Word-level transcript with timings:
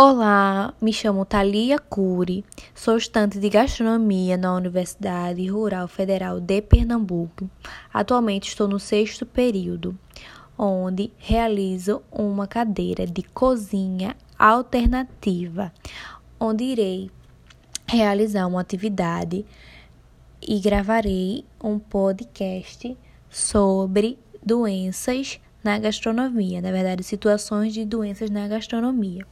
Olá, 0.00 0.72
me 0.80 0.92
chamo 0.92 1.24
Thalia 1.24 1.76
Cury, 1.76 2.44
sou 2.72 2.96
estudante 2.96 3.40
de 3.40 3.48
gastronomia 3.48 4.36
na 4.36 4.54
Universidade 4.54 5.44
Rural 5.48 5.88
Federal 5.88 6.38
de 6.38 6.62
Pernambuco. 6.62 7.50
Atualmente 7.92 8.46
estou 8.46 8.68
no 8.68 8.78
sexto 8.78 9.26
período, 9.26 9.98
onde 10.56 11.10
realizo 11.18 12.00
uma 12.12 12.46
cadeira 12.46 13.08
de 13.08 13.24
cozinha 13.24 14.14
alternativa, 14.38 15.72
onde 16.38 16.62
irei 16.62 17.10
realizar 17.84 18.46
uma 18.46 18.60
atividade 18.60 19.44
e 20.40 20.60
gravarei 20.60 21.44
um 21.60 21.76
podcast 21.76 22.96
sobre 23.28 24.16
doenças 24.40 25.40
na 25.64 25.76
gastronomia, 25.76 26.62
na 26.62 26.70
verdade, 26.70 27.02
situações 27.02 27.74
de 27.74 27.84
doenças 27.84 28.30
na 28.30 28.46
gastronomia 28.46 29.26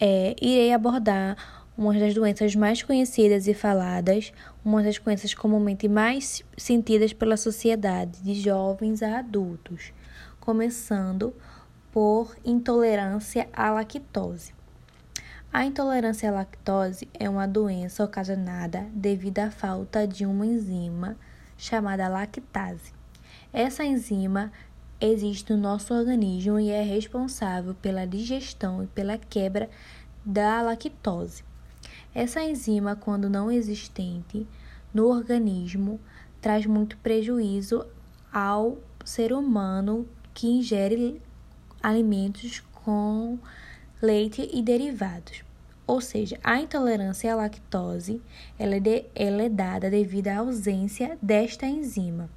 é, 0.00 0.34
irei 0.40 0.72
abordar 0.72 1.36
uma 1.76 1.94
das 1.94 2.14
doenças 2.14 2.54
mais 2.56 2.82
conhecidas 2.82 3.46
e 3.46 3.54
faladas, 3.54 4.32
uma 4.64 4.82
das 4.82 4.98
doenças 4.98 5.34
comumente 5.34 5.88
mais 5.88 6.42
sentidas 6.56 7.12
pela 7.12 7.36
sociedade, 7.36 8.22
de 8.22 8.34
jovens 8.34 9.02
a 9.02 9.18
adultos, 9.18 9.92
começando 10.40 11.34
por 11.92 12.36
intolerância 12.44 13.48
à 13.52 13.70
lactose. 13.70 14.54
A 15.52 15.64
intolerância 15.64 16.28
à 16.28 16.32
lactose 16.32 17.08
é 17.12 17.28
uma 17.28 17.46
doença 17.46 18.04
ocasionada 18.04 18.86
devido 18.92 19.40
à 19.40 19.50
falta 19.50 20.06
de 20.06 20.24
uma 20.24 20.46
enzima 20.46 21.16
chamada 21.56 22.08
lactase. 22.08 22.92
Essa 23.52 23.84
enzima 23.84 24.52
existe 25.00 25.52
no 25.52 25.58
nosso 25.58 25.94
organismo 25.94 26.60
e 26.60 26.68
é 26.70 26.82
responsável 26.82 27.74
pela 27.74 28.06
digestão 28.06 28.84
e 28.84 28.86
pela 28.86 29.16
quebra 29.16 29.70
da 30.24 30.60
lactose. 30.60 31.42
Essa 32.14 32.42
enzima, 32.42 32.94
quando 32.94 33.30
não 33.30 33.50
existente 33.50 34.46
no 34.92 35.06
organismo, 35.08 35.98
traz 36.40 36.66
muito 36.66 36.98
prejuízo 36.98 37.86
ao 38.32 38.78
ser 39.04 39.32
humano 39.32 40.06
que 40.34 40.46
ingere 40.46 41.20
alimentos 41.82 42.60
com 42.72 43.38
leite 44.02 44.48
e 44.52 44.60
derivados. 44.60 45.42
Ou 45.86 46.00
seja, 46.00 46.38
a 46.44 46.60
intolerância 46.60 47.32
à 47.32 47.36
lactose 47.36 48.20
ela 48.58 48.76
é, 48.76 48.80
de, 48.80 49.04
ela 49.14 49.42
é 49.42 49.48
dada 49.48 49.90
devido 49.90 50.28
à 50.28 50.38
ausência 50.38 51.18
desta 51.20 51.66
enzima 51.66 52.28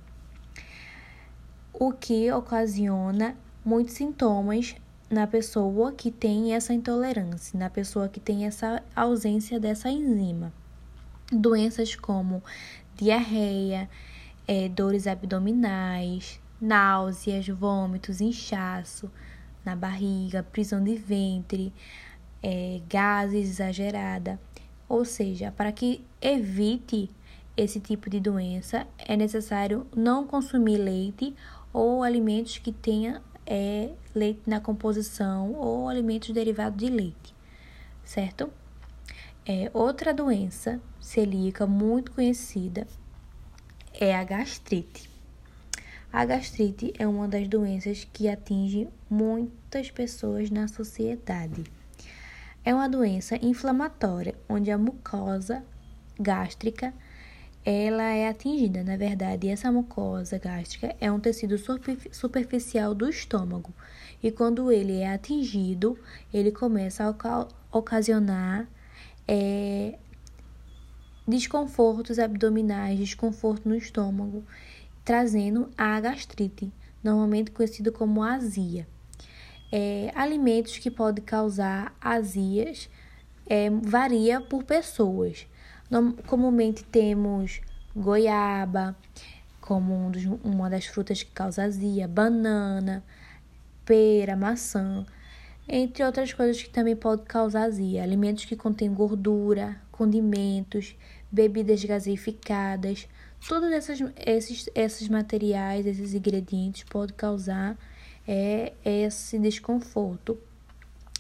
o 1.74 1.92
que 1.92 2.32
ocasiona 2.32 3.36
muitos 3.66 3.96
sintomas 3.96 4.76
na 5.10 5.28
pessoa 5.28 5.92
que 5.92 6.12
tem 6.12 6.54
essa 6.54 6.74
intolerância, 6.74 7.58
na 7.58 7.70
pessoa 7.70 8.08
que 8.08 8.20
tem 8.20 8.46
essa 8.46 8.82
ausência 8.96 9.60
dessa 9.60 9.90
enzima. 9.90 10.54
Doenças 11.32 11.96
como 11.96 12.44
diarreia, 12.96 13.90
é, 14.48 14.70
dores 14.70 15.08
abdominais, 15.08 16.40
náuseas, 16.62 17.48
vômitos, 17.48 18.22
inchaço 18.22 19.12
na 19.66 19.76
barriga, 19.76 20.44
prisão 20.44 20.84
de 20.84 20.96
ventre, 20.96 21.74
é, 22.42 22.82
gases 22.90 23.50
exagerada. 23.50 24.40
Ou 24.88 25.06
seja, 25.06 25.52
para 25.52 25.72
que 25.72 26.06
evite 26.22 27.10
esse 27.56 27.80
tipo 27.80 28.10
de 28.10 28.20
doença, 28.20 28.88
é 28.98 29.16
necessário 29.16 29.88
não 29.96 30.26
consumir 30.26 30.78
leite 30.78 31.36
ou 31.74 32.04
alimentos 32.04 32.60
que 32.60 32.72
tenha 32.72 33.22
é, 33.46 33.90
leite 34.14 34.42
na 34.48 34.62
composição 34.62 35.54
ou 35.54 35.90
alimentos 35.90 36.30
derivados 36.30 36.78
de 36.78 36.90
leite, 36.90 37.36
certo? 38.06 38.50
É, 39.46 39.70
outra 39.74 40.14
doença 40.14 40.80
celíaca 41.02 41.68
muito 41.68 42.12
conhecida 42.12 42.88
é 43.94 44.16
a 44.16 44.24
gastrite. 44.24 45.10
A 46.12 46.24
gastrite 46.26 46.94
é 46.98 47.08
uma 47.08 47.28
das 47.28 47.48
doenças 47.48 48.08
que 48.14 48.30
atinge 48.30 48.88
muitas 49.10 49.90
pessoas 49.90 50.50
na 50.50 50.68
sociedade. 50.68 51.64
É 52.64 52.74
uma 52.74 52.88
doença 52.88 53.36
inflamatória 53.36 54.36
onde 54.48 54.72
a 54.72 54.78
mucosa 54.78 55.66
gástrica 56.20 56.94
ela 57.66 58.04
é 58.04 58.28
atingida. 58.28 58.84
Na 58.84 58.98
verdade, 58.98 59.48
essa 59.48 59.72
mucosa 59.72 60.38
gástrica 60.38 60.96
é 61.00 61.12
um 61.12 61.20
tecido 61.20 61.56
superficial 62.12 62.94
do 62.94 63.10
estômago 63.10 63.74
e 64.22 64.32
quando 64.32 64.72
ele 64.72 65.00
é 65.00 65.14
atingido, 65.14 66.00
ele 66.34 66.52
começa 66.52 67.04
a 67.04 67.48
ocasionar 67.78 68.68
é, 69.28 69.98
desconfortos 71.28 72.20
abdominais, 72.20 72.98
desconforto 72.98 73.68
no 73.68 73.76
estômago, 73.76 74.44
trazendo 75.04 75.70
a 75.78 76.00
gastrite, 76.00 76.72
normalmente 77.04 77.52
conhecido 77.52 77.92
como 77.92 78.24
azia. 78.24 78.88
É, 79.72 80.12
alimentos 80.16 80.78
que 80.78 80.92
podem 80.92 81.24
causar 81.24 81.96
azias 82.00 82.90
é, 83.48 83.70
varia 83.70 84.40
por 84.40 84.64
pessoas. 84.64 85.48
Comumente 86.26 86.84
temos 86.84 87.62
goiaba, 87.96 88.96
como 89.62 89.94
um 89.94 90.10
dos, 90.10 90.26
uma 90.44 90.70
das 90.70 90.88
frutas 90.88 91.22
que 91.22 91.32
causa 91.32 91.64
azia, 91.64 92.08
banana, 92.08 93.04
pera, 93.86 94.36
maçã, 94.36 95.06
entre 95.68 96.04
outras 96.04 96.34
coisas 96.34 96.64
que 96.64 96.70
também 96.70 96.96
podem 96.96 97.26
causar 97.26 97.66
azia. 97.66 98.02
Alimentos 98.02 98.46
que 98.46 98.56
contêm 98.56 98.92
gordura, 98.92 99.80
condimentos, 99.92 100.96
bebidas 101.32 101.84
gaseificadas, 101.86 103.08
todos 103.48 103.72
essas, 103.72 104.00
esses, 104.18 104.70
esses 104.74 105.08
materiais, 105.08 105.86
esses 105.86 106.16
ingredientes 106.16 106.84
podem 106.84 107.16
causar 107.16 107.78
é, 108.28 108.74
esse 108.84 109.38
desconforto. 109.38 110.40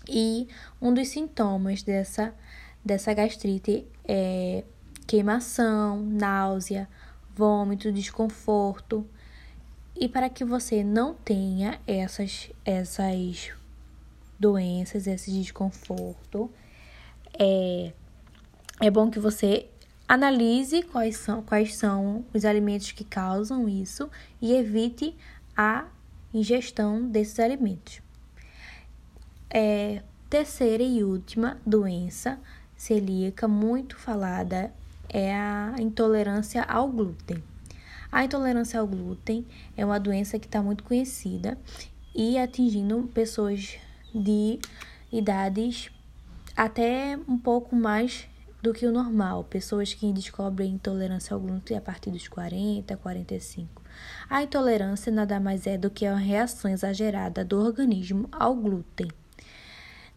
E 0.10 0.48
um 0.82 0.94
dos 0.94 1.10
sintomas 1.10 1.84
dessa 1.84 2.34
dessa 2.84 3.14
gastrite 3.14 3.86
é 4.04 4.64
queimação, 5.08 6.02
náusea, 6.02 6.88
vômito, 7.36 7.92
desconforto. 7.92 9.08
E 9.96 10.10
para 10.10 10.30
que 10.30 10.44
você 10.44 10.84
não 10.84 11.14
tenha 11.14 11.80
essas, 11.86 12.50
essas 12.66 13.52
doenças, 14.40 15.08
esse 15.08 15.32
desconforto, 15.32 16.50
é, 17.38 17.94
é 18.82 18.90
bom 18.90 19.10
que 19.10 19.20
você 19.20 19.70
analise 20.08 20.84
quais 20.84 21.18
são, 21.18 21.42
quais 21.44 21.76
são 21.76 22.26
os 22.34 22.44
alimentos 22.44 22.92
que 22.92 23.04
causam 23.04 23.70
isso 23.70 24.10
e 24.42 24.54
evite 24.54 25.16
a 25.56 25.86
ingestão 26.34 27.08
desses 27.08 27.40
alimentos. 27.40 28.02
É, 29.50 30.02
terceira 30.30 30.82
e 30.82 31.04
última 31.04 31.62
doença 31.66 32.40
celíaca 32.84 33.48
muito 33.48 33.96
falada 33.96 34.70
é 35.08 35.34
a 35.34 35.74
intolerância 35.80 36.64
ao 36.64 36.90
glúten. 36.90 37.42
A 38.12 38.26
intolerância 38.26 38.78
ao 38.78 38.86
glúten 38.86 39.46
é 39.78 39.86
uma 39.86 39.98
doença 39.98 40.38
que 40.38 40.48
está 40.48 40.62
muito 40.62 40.84
conhecida 40.84 41.58
e 42.14 42.38
atingindo 42.38 43.10
pessoas 43.14 43.78
de 44.14 44.60
idades 45.10 45.90
até 46.58 47.18
um 47.26 47.38
pouco 47.38 47.74
mais 47.74 48.28
do 48.62 48.74
que 48.74 48.86
o 48.86 48.92
normal, 48.92 49.46
pessoas 49.46 49.94
que 49.94 50.12
descobrem 50.12 50.74
intolerância 50.74 51.34
ao 51.34 51.40
glúten 51.40 51.78
a 51.78 51.82
partir 51.82 52.12
dos 52.12 52.28
40, 52.28 52.98
45. 52.98 53.82
A 54.30 54.44
intolerância 54.44 55.10
nada 55.10 55.40
mais 55.40 55.66
é 55.66 55.78
do 55.78 55.90
que 55.90 56.06
uma 56.06 56.20
reação 56.20 56.70
exagerada 56.70 57.46
do 57.46 57.58
organismo 57.62 58.28
ao 58.30 58.54
glúten 58.54 59.08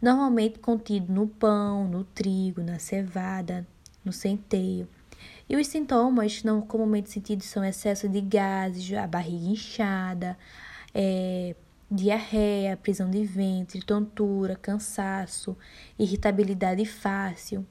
normalmente 0.01 0.59
contido 0.59 1.13
no 1.13 1.27
pão, 1.27 1.89
no 1.89 2.05
trigo, 2.05 2.63
na 2.63 2.79
cevada, 2.79 3.67
no 4.05 4.13
centeio. 4.13 4.89
E 5.49 5.57
os 5.57 5.67
sintomas 5.67 6.43
não 6.43 6.61
comumente 6.61 7.11
sentidos 7.11 7.47
são 7.47 7.65
excesso 7.65 8.09
de 8.09 8.21
gases, 8.21 8.93
a 8.93 9.07
barriga 9.07 9.47
inchada, 9.47 10.37
é, 10.95 11.55
diarreia, 11.91 12.77
prisão 12.77 13.09
de 13.11 13.25
ventre, 13.25 13.81
tontura, 13.81 14.57
cansaço, 14.57 15.57
irritabilidade 15.99 16.85
fácil. 16.85 17.67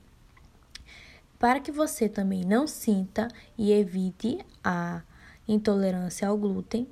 Para 1.37 1.59
que 1.59 1.71
você 1.71 2.07
também 2.07 2.43
não 2.45 2.65
sinta 2.65 3.27
e 3.57 3.71
evite 3.71 4.39
a 4.63 5.01
intolerância 5.47 6.27
ao 6.27 6.37
glúten, 6.37 6.87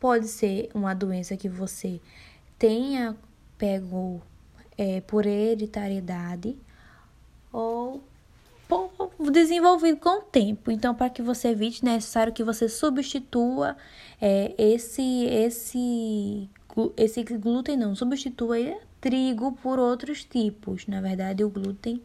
pode 0.00 0.26
ser 0.26 0.70
uma 0.74 0.94
doença 0.94 1.36
que 1.36 1.48
você 1.48 2.00
tenha 2.58 3.16
pego 3.58 4.22
é, 4.78 5.00
por 5.02 5.26
hereditariedade 5.26 6.56
ou 7.52 8.02
desenvolvido 9.32 9.98
com 9.98 10.20
o 10.20 10.22
tempo. 10.22 10.70
Então, 10.70 10.94
para 10.94 11.10
que 11.10 11.22
você 11.22 11.48
evite, 11.48 11.84
é 11.84 11.90
necessário 11.90 12.32
que 12.32 12.44
você 12.44 12.68
substitua 12.68 13.76
é, 14.20 14.54
esse, 14.56 15.24
esse 15.26 16.48
esse 16.96 17.24
glúten 17.24 17.76
não 17.76 17.92
substitui 17.96 18.76
trigo 19.00 19.52
por 19.52 19.80
outros 19.80 20.24
tipos. 20.24 20.86
Na 20.86 21.00
verdade, 21.00 21.42
o 21.42 21.50
glúten 21.50 22.00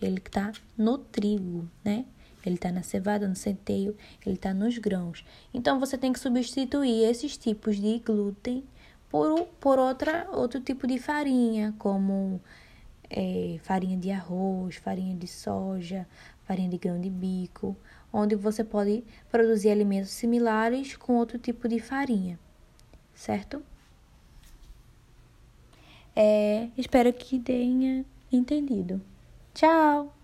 ele 0.00 0.18
está 0.18 0.52
no 0.76 0.98
trigo, 0.98 1.66
né? 1.84 2.04
Ele 2.44 2.54
está 2.54 2.70
na 2.70 2.82
cevada, 2.82 3.26
no 3.26 3.34
centeio, 3.34 3.96
ele 4.24 4.36
está 4.36 4.54
nos 4.54 4.78
grãos. 4.78 5.24
Então, 5.52 5.80
você 5.80 5.98
tem 5.98 6.12
que 6.12 6.20
substituir 6.20 7.04
esses 7.04 7.36
tipos 7.36 7.76
de 7.76 7.98
glúten 7.98 8.64
por, 9.10 9.46
por 9.60 9.78
outra, 9.78 10.28
outro 10.32 10.60
tipo 10.60 10.86
de 10.86 10.98
farinha, 10.98 11.74
como 11.78 12.40
é, 13.10 13.58
farinha 13.62 13.96
de 13.96 14.10
arroz, 14.10 14.76
farinha 14.76 15.16
de 15.16 15.26
soja, 15.26 16.06
farinha 16.44 16.68
de 16.68 16.78
grão 16.78 17.00
de 17.00 17.10
bico, 17.10 17.76
onde 18.12 18.34
você 18.34 18.64
pode 18.64 19.04
produzir 19.30 19.70
alimentos 19.70 20.10
similares 20.10 20.96
com 20.96 21.14
outro 21.16 21.38
tipo 21.38 21.68
de 21.68 21.78
farinha, 21.78 22.38
certo? 23.14 23.62
É, 26.14 26.68
espero 26.76 27.12
que 27.12 27.38
tenha 27.38 28.04
entendido. 28.32 29.00
Tchau! 29.54 30.17